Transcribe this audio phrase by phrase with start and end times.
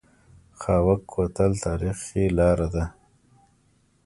[0.59, 2.83] خاوک کوتل تاریخي لاره ده؟